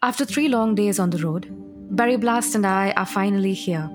[0.00, 1.48] After three long days on the road,
[1.90, 3.90] Berry Blast and I are finally here.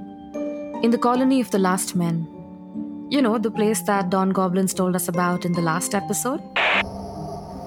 [0.83, 2.27] In the colony of the last men.
[3.09, 6.41] You know, the place that Don Goblins told us about in the last episode?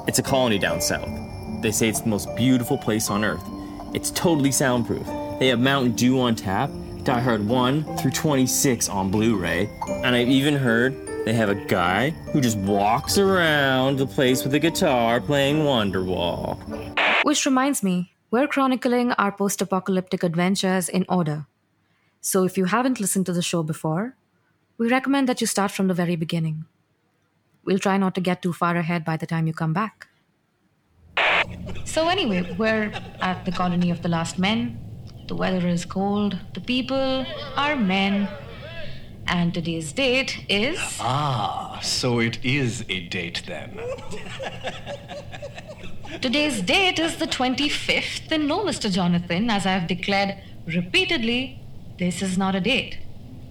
[0.07, 1.09] It's a colony down south.
[1.62, 3.43] They say it's the most beautiful place on earth.
[3.95, 5.06] It's totally soundproof.
[5.38, 6.68] They have Mountain Dew on tap,
[7.04, 10.94] Die Hard 1 through 26 on Blu ray, and I've even heard
[11.24, 16.59] they have a guy who just walks around the place with a guitar playing Wonderwall.
[17.24, 21.46] Which reminds me, we're chronicling our post apocalyptic adventures in order.
[22.20, 24.16] So if you haven't listened to the show before,
[24.78, 26.64] we recommend that you start from the very beginning.
[27.64, 30.09] We'll try not to get too far ahead by the time you come back.
[31.84, 34.80] So, anyway, we're at the colony of the last men.
[35.28, 38.28] The weather is cold, the people are men,
[39.27, 40.78] and today's date is.
[41.00, 43.78] Ah, so it is a date then.
[46.20, 48.91] Today's date is the 25th, and no, Mr.
[48.91, 51.60] Jonathan, as I've declared repeatedly,
[51.98, 52.98] this is not a date.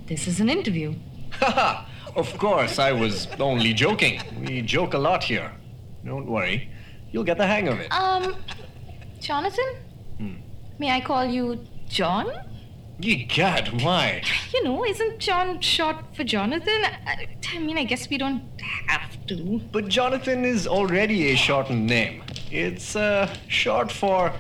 [0.07, 0.95] This is an interview.
[1.31, 1.85] Haha,
[2.15, 4.21] of course, I was only joking.
[4.45, 5.51] We joke a lot here.
[6.05, 6.69] Don't worry,
[7.11, 7.91] you'll get the hang of it.
[7.91, 8.35] Um,
[9.19, 9.75] Jonathan?
[10.17, 10.35] Hmm.
[10.79, 12.31] May I call you John?
[12.99, 14.23] Ye gad, why?
[14.53, 16.85] You know, isn't John short for Jonathan?
[17.05, 18.41] I, I mean, I guess we don't
[18.87, 19.59] have to.
[19.71, 22.23] But Jonathan is already a shortened name.
[22.51, 24.31] It's uh, short for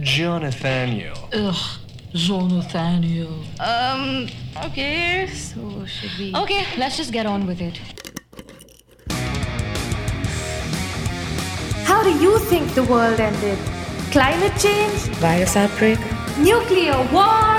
[0.00, 1.16] Jonathaniel.
[1.32, 1.78] Ugh,
[2.12, 3.32] Jonathaniel.
[3.60, 4.28] Um,
[4.66, 6.34] okay, so should we.
[6.34, 7.78] Okay, let's just get on with it.
[11.84, 13.58] How do you think the world ended?
[14.10, 15.00] Climate change?
[15.20, 15.98] Virus outbreak?
[16.38, 17.56] Nuclear war?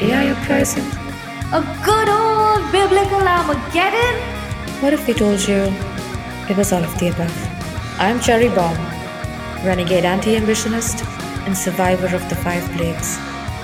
[0.00, 0.84] AI uprising?
[1.52, 4.14] A good old biblical Armageddon?
[4.80, 5.72] What if we told you
[6.48, 7.46] it was all of the above?
[7.98, 8.76] I'm Cherry Bomb,
[9.64, 11.04] renegade anti ambitionist
[11.46, 13.18] and survivor of the five plagues.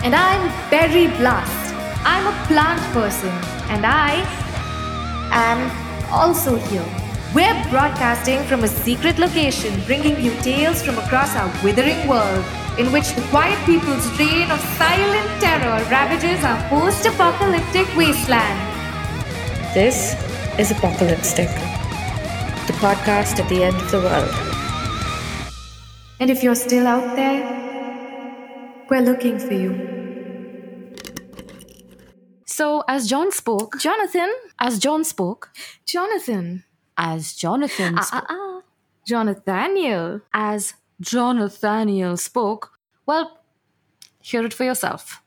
[0.05, 1.75] And I'm Berry Blast.
[2.05, 3.31] I'm a plant person,
[3.71, 4.13] and I
[5.33, 5.59] am
[6.13, 6.87] also here.
[7.35, 12.45] We're broadcasting from a secret location, bringing you tales from across our withering world,
[12.79, 18.59] in which the quiet people's reign of silent terror ravages our post apocalyptic wasteland.
[19.75, 20.15] This
[20.59, 21.53] is Apocalipstick,
[22.67, 24.56] the podcast at the end of the world.
[26.19, 27.45] And if you're still out there,
[28.91, 29.73] we're looking for you.
[32.47, 34.33] So, as John spoke, Jonathan?
[34.59, 35.51] as John spoke,
[35.85, 36.65] Jonathan.
[36.97, 38.61] as Jonathan Ah, spoke, ah, ah.
[39.07, 40.23] Jonathaniel.
[40.33, 42.71] as Jonathaniel spoke,
[43.05, 43.41] well,
[44.23, 45.21] hear it for yourself.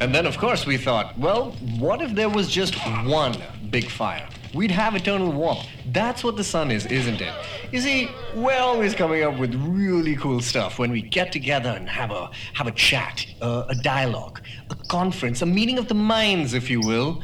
[0.00, 2.74] And then, of course, we thought, well, what if there was just
[3.06, 3.36] one
[3.70, 4.26] big fire?
[4.54, 5.66] We'd have eternal warmth.
[5.90, 7.34] That's what the sun is, isn't it?
[7.72, 11.88] You see, we're always coming up with really cool stuff when we get together and
[11.88, 16.54] have a have a chat, uh, a dialogue, a conference, a meeting of the minds,
[16.54, 17.20] if you will,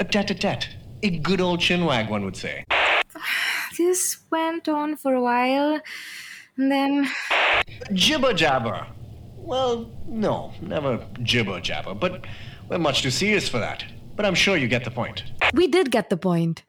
[0.00, 0.68] a tete-a-tete,
[1.02, 2.64] a good old chinwag, one would say.
[3.78, 5.80] This went on for a while,
[6.58, 7.08] and then
[7.94, 8.86] Jibber jabber.
[9.38, 12.26] Well, no, never jibber jabber, but
[12.68, 13.84] we're much too serious for that.
[14.16, 15.24] But I'm sure you get the point.
[15.52, 16.64] We did get the point.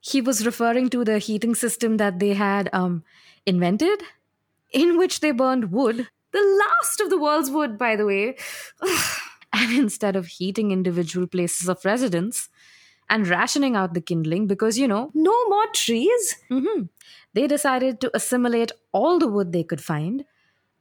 [0.00, 3.04] He was referring to the heating system that they had um,
[3.44, 4.02] invented,
[4.72, 8.36] in which they burned wood, the last of the world's wood, by the way.
[9.52, 12.48] and instead of heating individual places of residence
[13.10, 16.36] and rationing out the kindling, because you know, No more trees?
[16.50, 16.88] mhm,
[17.34, 20.24] they decided to assimilate all the wood they could find.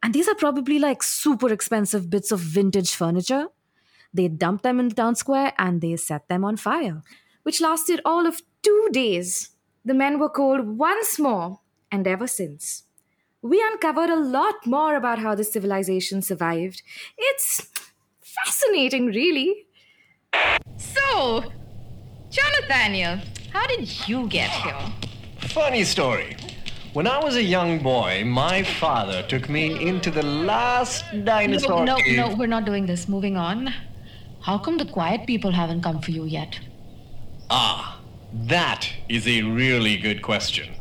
[0.01, 3.47] And these are probably like super expensive bits of vintage furniture.
[4.13, 7.01] They dumped them in the town square and they set them on fire.
[7.43, 9.49] which lasted all of two days.
[9.85, 11.61] The men were cold once more,
[11.91, 12.83] and ever since.
[13.41, 16.83] We uncovered a lot more about how the civilization survived.
[17.17, 17.69] It's
[18.21, 19.65] fascinating, really.
[20.77, 21.43] So,
[22.29, 23.19] Jonathaniel,
[23.53, 24.77] how did you get here?
[25.39, 26.35] Funny story.
[26.93, 31.97] When I was a young boy, my father took me into the last dinosaur No,
[31.97, 33.07] no, no, we're not doing this.
[33.07, 33.73] Moving on.
[34.41, 36.59] How come the quiet people haven't come for you yet?
[37.49, 37.99] Ah,
[38.33, 40.73] that is a really good question.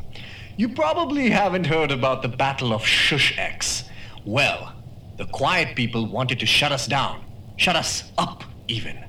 [0.56, 3.84] You probably haven't heard about the Battle of Shush X.
[4.24, 4.72] Well,
[5.16, 7.24] the quiet people wanted to shut us down,
[7.56, 9.04] shut us up, even.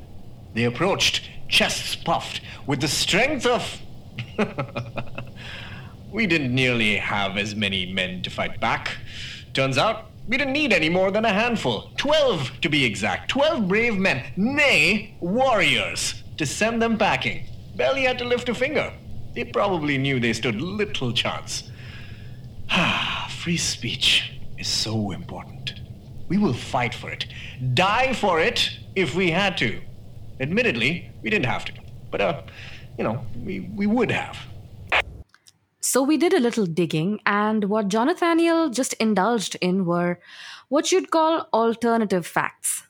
[0.56, 3.82] They approached, chests puffed, with the strength of.
[6.12, 8.98] we didn't nearly have as many men to fight back.
[9.54, 11.90] Turns out we didn't need any more than a handful.
[11.98, 13.32] Twelve, to be exact.
[13.32, 17.46] Twelve brave men, nay, warriors, to send them packing.
[17.76, 18.94] Barely had to lift a finger.
[19.34, 21.72] They probably knew they stood little chance.
[22.70, 25.74] Ah, free speech is so important.
[26.28, 27.26] We will fight for it.
[27.74, 29.82] Die for it if we had to.
[30.40, 31.74] Admittedly, we didn't have to.
[32.12, 32.42] But, uh,
[33.00, 34.38] you know, we, we would have.
[35.90, 40.20] So we did a little digging, and what Jonathaniel just indulged in were
[40.68, 42.84] what you'd call alternative facts.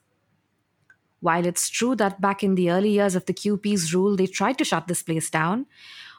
[1.22, 4.58] While it's true that back in the early years of the QP's rule, they tried
[4.58, 5.66] to shut this place down,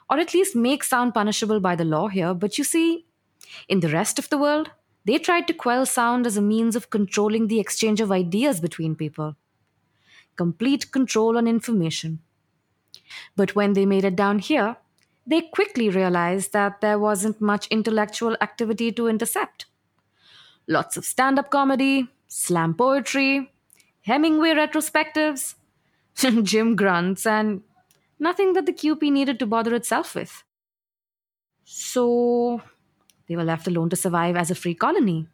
[0.09, 3.05] or at least make sound punishable by the law here, but you see,
[3.69, 4.71] in the rest of the world,
[5.05, 8.95] they tried to quell sound as a means of controlling the exchange of ideas between
[8.95, 9.35] people.
[10.35, 12.21] Complete control on information.
[13.35, 14.77] But when they made it down here,
[15.25, 19.65] they quickly realized that there wasn't much intellectual activity to intercept.
[20.67, 23.51] Lots of stand up comedy, slam poetry,
[24.01, 25.55] Hemingway retrospectives,
[26.43, 27.61] gym grunts, and
[28.19, 30.43] nothing that the QP needed to bother itself with.
[31.65, 32.61] So
[33.27, 35.27] they were left alone to survive as a free colony.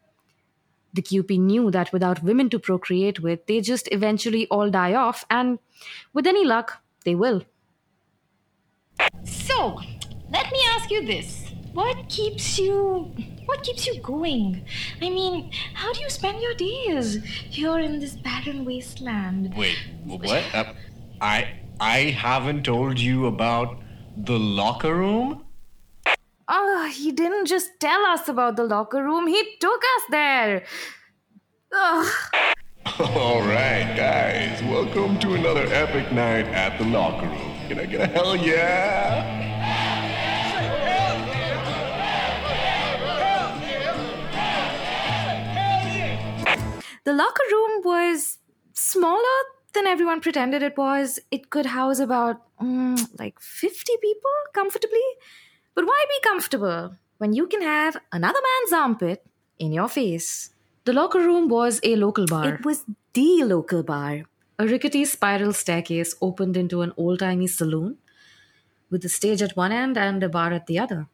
[0.94, 5.26] The QP knew that without women to procreate with, they just eventually all die off,
[5.30, 5.60] and
[6.14, 7.44] with any luck, they will.
[9.24, 9.80] So,
[10.32, 11.52] let me ask you this.
[11.74, 13.14] What keeps you
[13.46, 14.66] what keeps you going?
[15.02, 19.54] I mean, how do you spend your days here in this barren wasteland?
[19.56, 20.44] Wait, what?
[20.54, 20.74] Uh,
[21.22, 23.80] I I haven't told you about
[24.18, 25.46] the locker room?
[26.50, 30.64] Oh, he didn't just tell us about the locker room, he took us there.
[31.72, 32.08] Ugh.
[33.00, 37.57] All right, guys, welcome to another epic night at the locker room.
[37.68, 39.38] Can I get a hell yeah?
[47.04, 48.38] The locker room was
[48.74, 49.38] smaller
[49.74, 51.20] than everyone pretended it was.
[51.30, 55.08] It could house about mm, like 50 people comfortably.
[55.76, 59.26] But why be comfortable when you can have another man's armpit
[59.60, 60.52] in your face?
[60.86, 62.56] The locker room was a local bar.
[62.56, 64.24] It was the local bar.
[64.60, 67.98] A rickety spiral staircase opened into an old timey saloon
[68.90, 71.06] with a stage at one end and a bar at the other.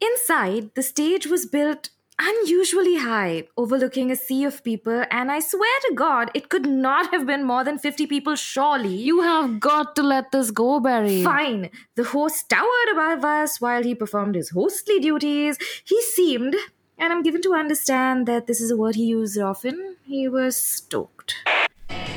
[0.00, 1.90] Inside, the stage was built
[2.20, 7.12] unusually high, overlooking a sea of people, and I swear to God, it could not
[7.12, 8.94] have been more than 50 people, surely.
[8.94, 11.24] You have got to let this go, Berry.
[11.24, 11.70] Fine.
[11.96, 15.58] The host towered above us while he performed his hostly duties.
[15.84, 16.54] He seemed,
[16.96, 20.54] and I'm given to understand that this is a word he used often, he was
[20.54, 21.34] stoked.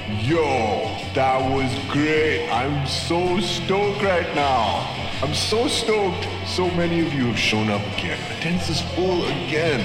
[0.10, 2.50] Yo, that was great.
[2.50, 4.86] I'm so stoked right now.
[5.22, 6.28] I'm so stoked.
[6.46, 8.20] So many of you have shown up again.
[8.38, 9.80] Attendance is full again.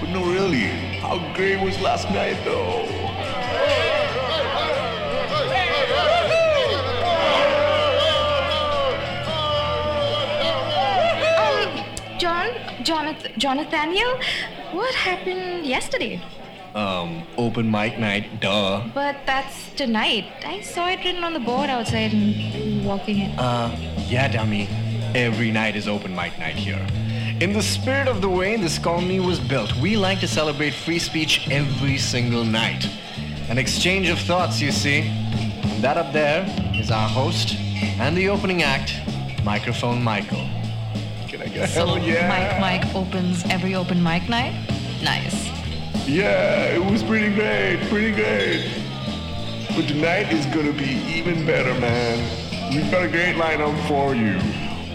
[0.00, 0.68] But no, really,
[1.00, 2.88] how great was last night though?
[11.36, 12.48] Um, John,
[12.82, 14.18] Jonathan, Jonathaniel,
[14.72, 16.22] what happened yesterday?
[16.74, 18.82] Um, open mic night, duh.
[18.94, 20.24] But that's tonight.
[20.44, 23.38] I saw it written on the board outside and walking in.
[23.38, 23.76] Uh,
[24.08, 24.68] yeah, dummy.
[25.14, 26.84] Every night is open mic night here.
[27.40, 30.98] In the spirit of the way this colony was built, we like to celebrate free
[30.98, 32.88] speech every single night.
[33.50, 35.00] An exchange of thoughts, you see.
[35.02, 37.54] And that up there is our host
[38.00, 38.94] and the opening act,
[39.44, 40.48] Microphone Michael.
[41.28, 42.28] Can I get a So hell yeah?
[42.28, 44.54] Mike Mike opens every open mic night?
[45.02, 45.51] Nice.
[46.06, 48.68] Yeah, it was pretty great, pretty great.
[49.68, 52.74] But tonight is gonna be even better, man.
[52.74, 54.40] We've got a great lineup for you.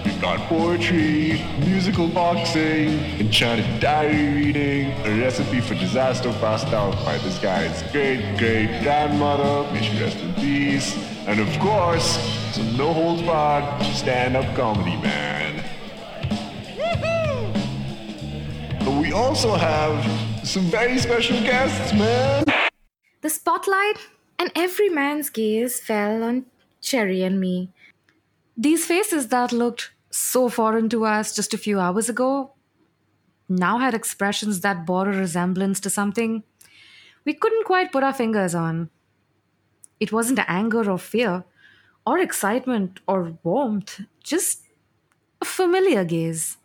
[0.04, 7.18] We've got poetry, musical boxing, enchanted diary reading, a recipe for disaster passed out by
[7.20, 10.94] this guy's great great grandmother, may she rest in peace,
[11.26, 12.18] and of course,
[12.52, 15.64] some no holds barred stand up comedy, man.
[18.84, 22.46] But we also have some very special guests, man.
[23.22, 23.98] The spotlight
[24.40, 26.46] and every man's gaze fell on
[26.82, 27.72] Cherry and me.
[28.56, 32.54] These faces that looked so foreign to us just a few hours ago
[33.50, 36.44] now had expressions that bore a resemblance to something
[37.26, 38.90] we couldn't quite put our fingers on.
[40.00, 41.44] It wasn't anger or fear,
[42.06, 44.62] or excitement or warmth, just
[45.42, 46.57] a familiar gaze.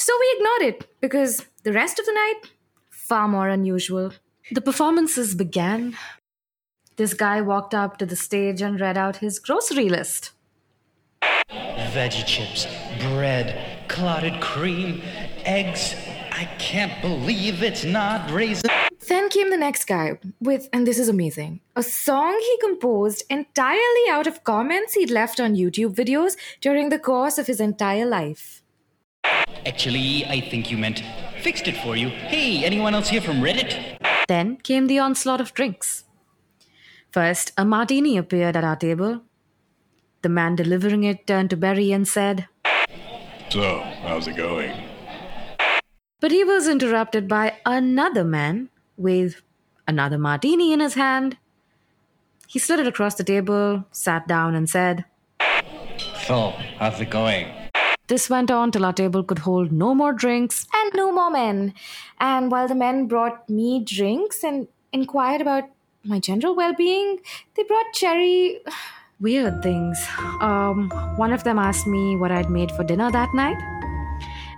[0.00, 2.52] So we ignored it because the rest of the night,
[2.88, 4.12] far more unusual.
[4.50, 5.94] The performances began.
[6.96, 10.30] This guy walked up to the stage and read out his grocery list.
[11.92, 12.66] Veggie chips,
[12.98, 15.02] bread, clotted cream,
[15.44, 15.94] eggs.
[16.32, 18.70] I can't believe it's not raisin.
[19.06, 24.06] Then came the next guy with, and this is amazing, a song he composed entirely
[24.08, 28.62] out of comments he'd left on YouTube videos during the course of his entire life.
[29.66, 31.02] Actually, I think you meant
[31.42, 32.08] fixed it for you.
[32.08, 33.98] Hey, anyone else here from Reddit?
[34.28, 36.04] Then came the onslaught of drinks.
[37.10, 39.22] First, a martini appeared at our table.
[40.22, 42.46] The man delivering it turned to Berry and said,
[43.50, 44.72] So, how's it going?
[46.20, 49.42] But he was interrupted by another man with
[49.88, 51.38] another martini in his hand.
[52.46, 55.04] He slid it across the table, sat down, and said,
[56.26, 57.59] So, how's it going?
[58.10, 60.66] This went on till our table could hold no more drinks.
[60.74, 61.74] And no more men.
[62.18, 65.70] And while the men brought me drinks and inquired about
[66.02, 67.20] my general well being,
[67.54, 68.58] they brought Cherry.
[69.20, 69.96] Weird things.
[70.40, 73.58] Um, one of them asked me what I'd made for dinner that night,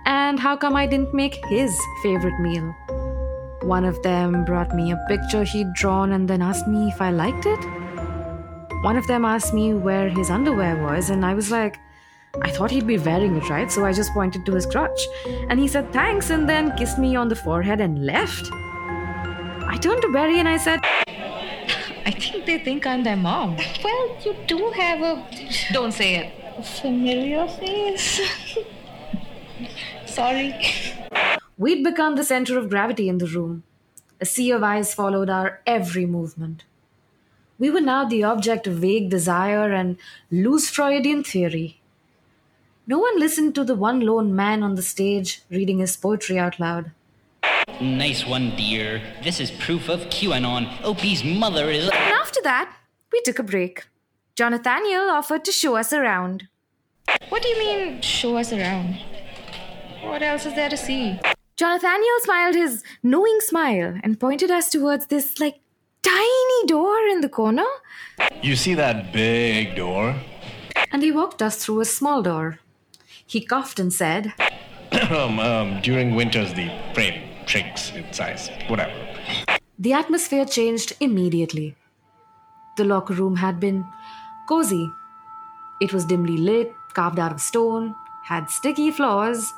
[0.05, 2.73] and how come I didn't make his favorite meal.
[3.61, 7.11] One of them brought me a picture he'd drawn and then asked me if I
[7.11, 7.59] liked it.
[8.81, 11.77] One of them asked me where his underwear was, and I was like,
[12.41, 13.71] I thought he'd be wearing it, right?
[13.71, 15.07] So I just pointed to his crotch.
[15.49, 18.49] And he said thanks and then kissed me on the forehead and left.
[18.51, 20.79] I turned to Berry and I said,
[22.05, 23.57] I think they think I'm their mom.
[23.83, 25.27] Well, you do have a.
[25.71, 26.65] Don't say it.
[26.65, 28.19] Familiar face.
[30.07, 30.55] Sorry.
[31.57, 33.63] We'd become the center of gravity in the room.
[34.19, 36.63] A sea of eyes followed our every movement.
[37.59, 39.97] We were now the object of vague desire and
[40.31, 41.79] loose Freudian theory.
[42.85, 46.59] No one listened to the one lone man on the stage reading his poetry out
[46.59, 46.91] loud.
[47.79, 49.01] Nice one, dear.
[49.23, 50.69] This is proof of QAnon.
[50.83, 51.85] Oh, Opie's mother is.
[51.85, 52.75] And after that,
[53.11, 53.85] we took a break.
[54.35, 56.49] Jonathaniel offered to show us around.
[57.29, 58.99] What do you mean, show us around?
[60.01, 61.19] What else is there to see?
[61.55, 65.59] Jonathaniel smiled his knowing smile and pointed us towards this, like,
[66.01, 67.65] tiny door in the corner.
[68.41, 70.15] You see that big door?
[70.91, 72.59] And he walked us through a small door.
[73.33, 74.31] He coughed and said,
[75.09, 78.51] um, um, during winters, the frame shrinks in size.
[78.67, 78.93] Whatever.
[79.79, 81.75] The atmosphere changed immediately.
[82.77, 83.85] The locker room had been
[84.47, 84.87] cozy.
[85.81, 89.51] It was dimly lit, carved out of stone, had sticky floors,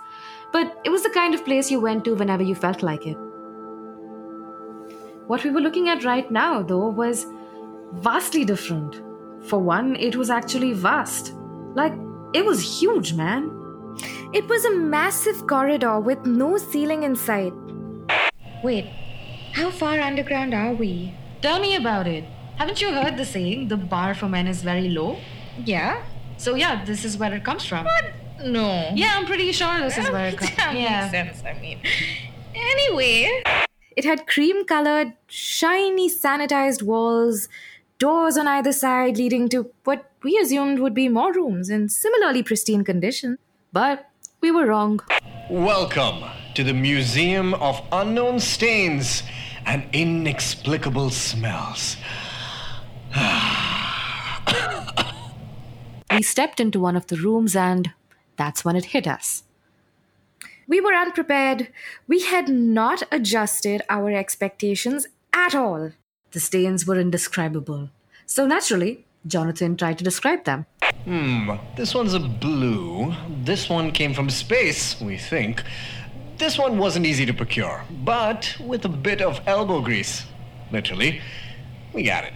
[0.53, 3.17] but it was the kind of place you went to whenever you felt like it.
[5.27, 7.25] What we were looking at right now, though, was
[7.91, 9.01] vastly different.
[9.49, 11.33] For one, it was actually vast.
[11.73, 11.93] Like,
[12.33, 13.54] it was huge, man.
[14.35, 17.53] It was a massive corridor with no ceiling in sight.
[18.63, 18.85] Wait,
[19.53, 21.13] how far underground are we?
[21.41, 22.25] Tell me about it.
[22.57, 25.17] Haven't you heard the saying, the bar for men is very low?
[25.63, 26.03] Yeah?
[26.37, 27.85] So, yeah, this is where it comes from.
[27.85, 28.05] What?
[28.43, 28.91] No.
[28.93, 31.09] Yeah, I'm pretty sure this is where it comes That Yeah.
[31.13, 31.79] makes sense, I mean.
[32.53, 33.41] Anyway,
[33.95, 37.47] It had cream colored, shiny, sanitized walls,
[37.99, 42.43] doors on either side leading to what we assumed would be more rooms in similarly
[42.43, 43.37] pristine condition.
[43.71, 44.09] But
[44.45, 44.99] we were wrong.
[45.49, 46.23] Welcome
[46.53, 49.23] to the Museum of Unknown Stains
[49.65, 51.97] and Inexplicable Smells.
[56.11, 57.91] We stepped into one of the rooms, and
[58.37, 59.43] that's when it hit us.
[60.67, 61.69] We were unprepared.
[62.07, 65.91] We had not adjusted our expectations at all.
[66.31, 67.89] The stains were indescribable.
[68.27, 70.67] So naturally, Jonathan tried to describe them.
[71.05, 73.13] Hmm, this one's a blue.
[73.43, 75.63] This one came from space, we think.
[76.37, 80.25] This one wasn't easy to procure, but with a bit of elbow grease.
[80.71, 81.21] Literally,
[81.93, 82.33] we got it.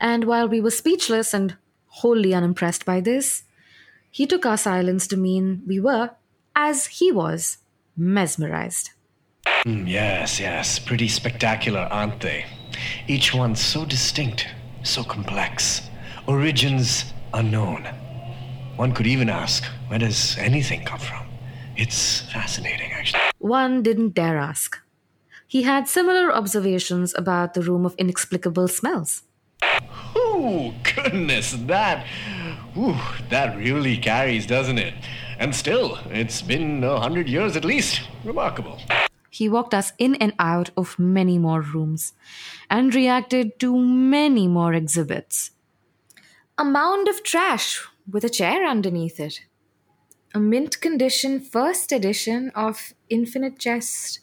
[0.00, 3.44] And while we were speechless and wholly unimpressed by this,
[4.10, 6.10] he took our silence to mean we were,
[6.54, 7.58] as he was,
[7.96, 8.90] mesmerized.
[9.46, 12.44] Hmm, yes, yes, pretty spectacular, aren't they?
[13.08, 14.46] Each one so distinct,
[14.82, 15.82] so complex.
[16.26, 17.84] Origins unknown.
[18.76, 21.26] One could even ask, where does anything come from?
[21.76, 23.22] It's fascinating, actually.
[23.38, 24.78] One didn't dare ask.
[25.46, 29.22] He had similar observations about the room of inexplicable smells.
[30.14, 32.06] Oh, goodness, that.
[32.76, 32.96] Ooh,
[33.30, 34.94] that really carries, doesn't it?
[35.38, 38.02] And still, it's been a hundred years at least.
[38.24, 38.78] Remarkable.
[39.30, 42.12] He walked us in and out of many more rooms
[42.68, 45.52] and reacted to many more exhibits.
[46.60, 49.40] A mound of trash with a chair underneath it.
[50.34, 54.20] A mint condition first edition of Infinite Jest,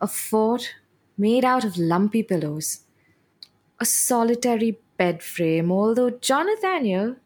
[0.00, 0.76] a fort
[1.18, 2.84] made out of lumpy pillows.
[3.80, 7.16] A solitary bed frame, although Jonathaniel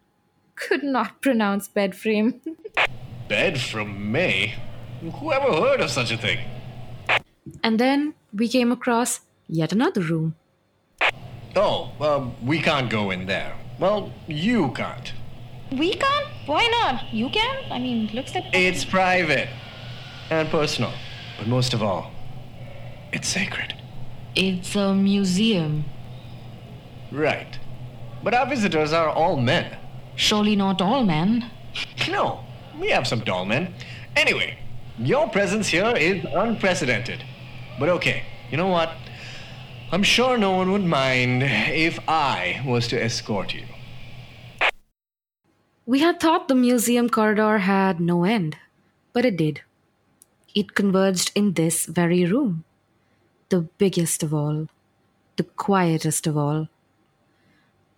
[0.55, 2.41] could not pronounce bed frame.
[3.29, 4.55] Bed from May?
[5.03, 6.39] Who ever heard of such a thing?
[7.63, 10.35] And then we came across yet another room.
[11.55, 13.55] Oh, um, we can't go in there.
[13.79, 15.13] Well, you can't.
[15.71, 16.29] we can't?
[16.47, 17.13] Why not?
[17.13, 17.57] You can?
[17.71, 18.45] I mean, looks like.
[18.53, 19.49] It's private
[20.31, 20.93] and personal.
[21.39, 22.11] But most of all,
[23.13, 23.75] it's sacred.
[24.35, 25.85] It's a museum.
[27.11, 27.59] Right.
[28.23, 29.77] But our visitors are all men.
[30.17, 31.51] Surely not all men.
[32.09, 32.41] No,
[32.81, 33.75] we have some tall men.
[34.17, 34.59] Anyway,
[34.99, 37.23] your presence here is unprecedented.
[37.79, 38.91] But okay, you know what?
[39.93, 43.63] I'm sure no one would mind if I was to escort you.
[45.87, 48.57] We had thought the museum corridor had no end,
[49.13, 49.61] but it did.
[50.57, 52.65] It converged in this very room.
[53.51, 54.67] The biggest of all,
[55.37, 56.69] the quietest of all.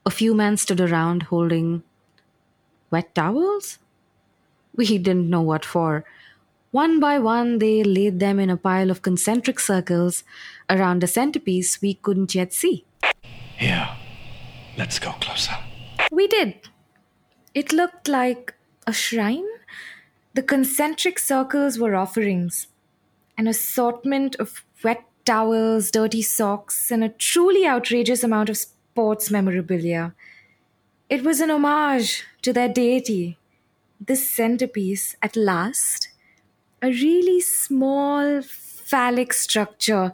[0.04, 1.83] A few men stood around holding
[2.90, 3.78] wet towels?
[4.76, 6.04] We didn't know what for.
[6.70, 10.22] One by one, they laid them in a pile of concentric circles
[10.68, 12.84] around a centerpiece we couldn't yet see.
[13.56, 13.88] Here,
[14.76, 15.56] let's go closer.
[16.12, 16.54] We did.
[17.54, 18.54] It looked like
[18.87, 19.46] a shrine.
[20.34, 22.66] The concentric circles were offerings,
[23.38, 30.14] an assortment of wet towels, dirty socks, and a truly outrageous amount of sports memorabilia.
[31.08, 33.38] It was an homage to their deity.
[34.00, 36.07] This centerpiece, at last,
[36.82, 40.12] a really small phallic structure.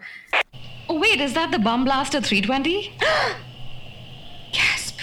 [0.89, 2.97] Oh, wait, is that the Bum Blaster 320?
[4.53, 4.99] Gasp.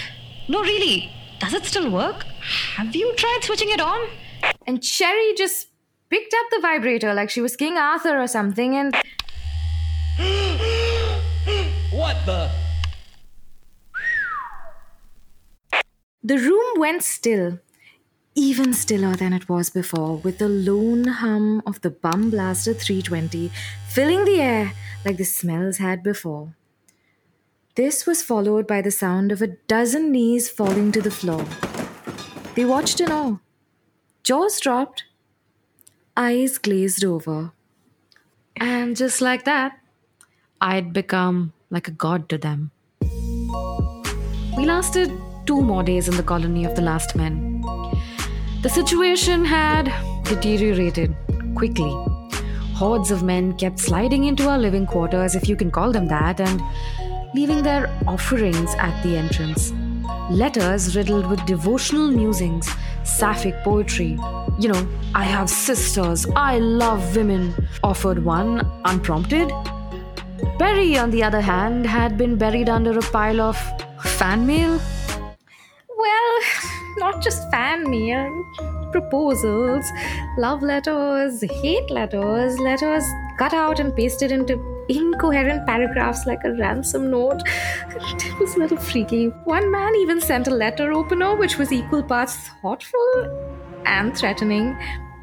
[0.48, 1.10] No, really.
[1.40, 2.24] Does it still work?
[2.76, 4.08] Have you tried switching it on?
[4.66, 5.68] And Cherry just
[6.08, 8.94] picked up the vibrator like she was King Arthur or something and
[11.92, 12.50] What the?
[16.24, 17.58] the room went still,
[18.34, 23.50] even stiller than it was before, with the lone hum of the Bum Blaster 320
[23.88, 24.72] filling the air
[25.04, 26.54] like the smells had before.
[27.74, 31.44] This was followed by the sound of a dozen knees falling to the floor.
[32.54, 33.38] They watched in awe.
[34.22, 35.04] Jaws dropped,
[36.16, 37.52] eyes glazed over.
[38.56, 39.78] And just like that,
[40.60, 42.70] I'd become like a god to them.
[44.56, 45.10] We lasted
[45.46, 47.62] two more days in the colony of the last men.
[48.62, 51.16] The situation had deteriorated
[51.56, 51.92] quickly.
[52.74, 56.40] Hordes of men kept sliding into our living quarters, if you can call them that,
[56.40, 56.62] and
[57.34, 59.72] leaving their offerings at the entrance.
[60.30, 62.70] Letters riddled with devotional musings,
[63.02, 64.16] sapphic poetry.
[64.60, 69.52] You know, I have sisters, I love women, offered one unprompted.
[70.56, 73.56] Berry, on the other hand, had been buried under a pile of
[74.04, 74.80] fan mail.
[75.98, 76.40] Well,
[77.02, 78.30] not just fan mail,
[78.92, 79.90] proposals,
[80.38, 83.04] love letters, hate letters, letters
[83.38, 84.54] cut out and pasted into
[84.88, 87.42] incoherent paragraphs like a ransom note.
[87.88, 89.26] It was a little freaky.
[89.56, 93.10] One man even sent a letter opener which was equal parts thoughtful
[93.84, 94.78] and threatening.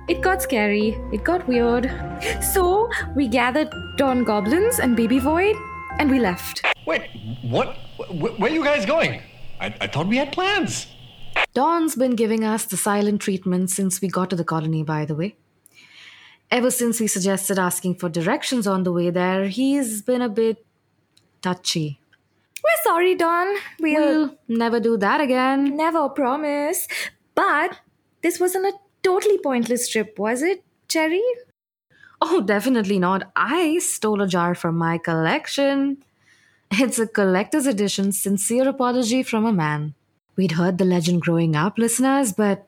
[0.10, 1.90] It got scary, it got weird.
[2.42, 5.56] So we gathered Dawn Goblins and Baby Void
[5.98, 6.62] and we left.
[6.86, 7.04] Wait,
[7.44, 7.78] what?
[8.12, 9.22] Where are you guys going?
[9.62, 10.88] I, I thought we had plans.
[11.54, 15.16] Dawn's been giving us the silent treatment since we got to the colony, by the
[15.16, 15.36] way.
[16.52, 20.66] Ever since we suggested asking for directions on the way there, he's been a bit
[21.42, 22.00] touchy.
[22.64, 23.48] We're sorry, Dawn.
[23.80, 25.76] We'll We'll never do that again.
[25.78, 26.88] never promise.
[27.36, 27.80] But
[28.22, 28.74] this wasn't a
[29.04, 31.24] totally pointless trip, was it, Cherry?
[32.22, 33.32] Oh, definitely not.
[33.36, 36.04] I stole a jar from my collection.
[36.72, 39.96] It's a collector's edition sincere apology from a man.
[40.40, 42.66] We'd heard the legend growing up, listeners, but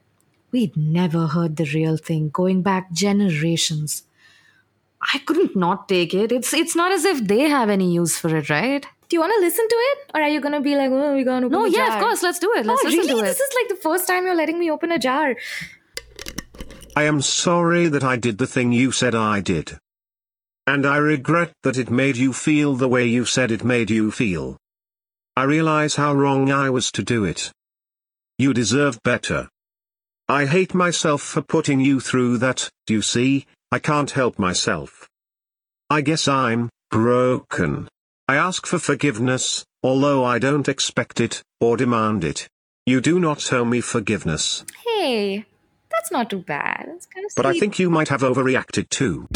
[0.52, 4.04] we'd never heard the real thing going back generations.
[5.14, 6.34] I couldn't not take it.
[6.34, 8.86] It's it's not as if they have any use for it, right?
[9.08, 10.00] Do you want to listen to it?
[10.14, 11.88] Or are you going to be like, oh, we're going to open No, a yeah,
[11.88, 11.96] jar?
[11.96, 12.22] of course.
[12.22, 12.66] Let's do it.
[12.66, 13.14] Let's oh, listen really?
[13.14, 13.30] to it.
[13.30, 15.38] This is like the first time you're letting me open a jar.
[16.98, 19.78] I am sorry that I did the thing you said I did.
[20.68, 24.12] And I regret that it made you feel the way you said it made you
[24.12, 24.58] feel.
[25.38, 27.54] I realize how wrong I was to do it.
[28.42, 29.50] You deserve better.
[30.28, 35.08] I hate myself for putting you through that, do you see, I can't help myself.
[35.92, 37.88] I guess I'm broken.
[38.28, 42.48] I ask for forgiveness, although I don't expect it, or demand it.
[42.88, 44.66] You do not owe me forgiveness.
[44.88, 45.46] Hey,
[45.92, 46.90] that's not too bad.
[46.96, 47.60] It's kind of But I sweet.
[47.60, 49.28] think you might have overreacted too.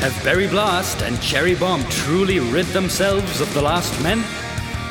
[0.00, 4.24] Have Berry Blast and Cherry Bomb truly rid themselves of the last men?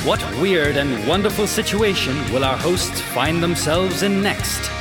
[0.06, 4.72] What weird and wonderful situation will our hosts find themselves in next?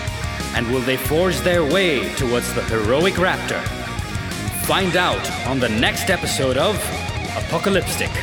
[0.54, 3.62] And will they forge their way towards the heroic raptor?
[4.66, 6.76] Find out on the next episode of
[7.34, 8.14] Apocalipstick,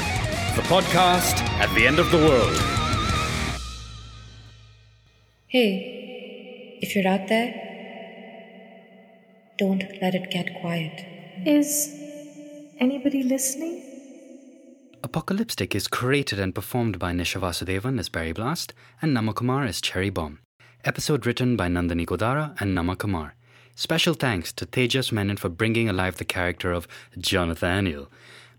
[0.56, 2.56] the podcast at the end of the world.
[5.48, 7.54] Hey, if you're out there,
[9.58, 11.06] don't let it get quiet.
[11.46, 11.94] Is
[12.78, 13.95] Anybody listening?
[15.06, 20.10] Apocalipstick is created and performed by Nisha Vasudevan as Berry Blast and Namakumar as Cherry
[20.10, 20.40] Bomb.
[20.84, 23.34] Episode written by Nandini Kodara and Namakumar.
[23.76, 26.88] Special thanks to Tejas Menon for bringing alive the character of
[27.20, 28.08] Jonathaniel.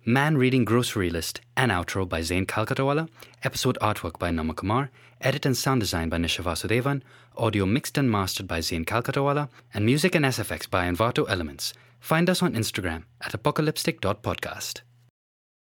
[0.04, 3.08] Man Reading Grocery List and outro by Zain Kalkatawala.
[3.42, 4.90] Episode artwork by Namakumar.
[5.20, 7.02] Edit and sound design by Nisha Vasudevan.
[7.36, 9.48] Audio mixed and mastered by Zain Kalkatawala.
[9.74, 11.74] And music and SFX by Envato Elements.
[11.98, 14.82] Find us on Instagram at apocalipstick.podcast.